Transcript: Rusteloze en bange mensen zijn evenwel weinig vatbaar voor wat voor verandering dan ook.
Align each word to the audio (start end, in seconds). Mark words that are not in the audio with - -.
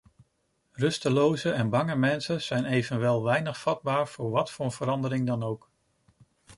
Rusteloze 0.71 1.51
en 1.51 1.69
bange 1.69 1.95
mensen 1.95 2.41
zijn 2.41 2.65
evenwel 2.65 3.23
weinig 3.23 3.59
vatbaar 3.61 4.07
voor 4.07 4.29
wat 4.29 4.51
voor 4.51 4.71
verandering 4.71 5.27
dan 5.27 5.43
ook. 5.43 5.69